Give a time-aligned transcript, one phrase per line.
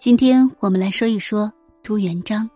[0.00, 2.48] 今天我们来说一说朱元璋。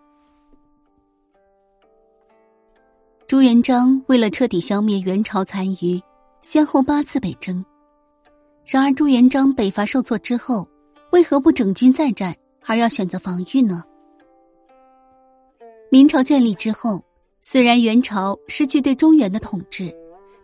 [3.26, 6.00] 朱元璋为了彻底消灭元朝残余，
[6.40, 7.62] 先后八次北征。
[8.64, 10.66] 然而，朱元璋北伐受挫之后，
[11.12, 12.34] 为何不整军再战，
[12.64, 13.84] 而要选择防御呢？
[15.90, 17.04] 明朝建立之后，
[17.42, 19.94] 虽然元朝失去对中原的统治，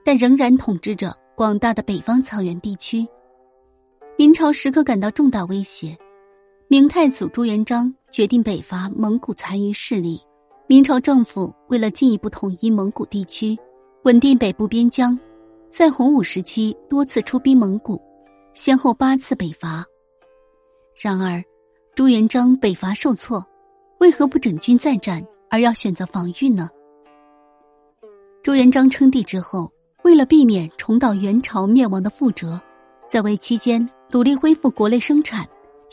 [0.05, 3.09] 但仍然统治着广大的北方草原地区。
[4.19, 5.97] 明朝时刻感到重大威胁。
[6.73, 10.21] 明太祖朱元璋决定北伐蒙古残余势力。
[10.69, 13.59] 明朝政府为了进一步统一蒙古地区，
[14.05, 15.19] 稳定北部边疆，
[15.69, 18.01] 在洪武时期多次出兵蒙古，
[18.55, 19.85] 先后八次北伐。
[21.03, 21.43] 然而，
[21.97, 23.45] 朱元璋北伐受挫，
[23.99, 26.71] 为何不整军再战，而要选择防御呢？
[28.45, 29.69] 朱元璋称帝之后，
[30.05, 32.61] 为了避免重蹈元朝灭亡的覆辙，
[33.09, 35.45] 在位期间努力恢复国内生产。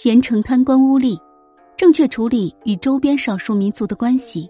[0.03, 1.19] 严惩贪官污吏，
[1.75, 4.47] 正确处理与周边少数民族的关系，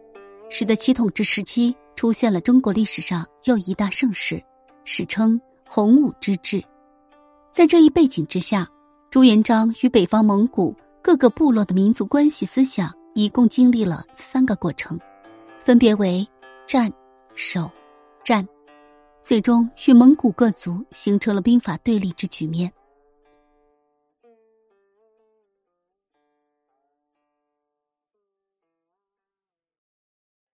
[0.49, 4.43] 使得其统治时期出现了中国历史上又一大盛世，
[4.83, 6.61] 史称“洪武之治”。
[7.53, 8.67] 在这一背景之下，
[9.09, 14.99] 朱元璋与北方蒙古各个部落的民族关系思想一共经历了三个过程，
[15.61, 16.27] 分别为
[16.65, 16.91] 战、
[17.35, 17.71] 守、
[18.21, 18.45] 战，
[19.23, 22.69] 最终与蒙古各族形成了兵法对立之局面。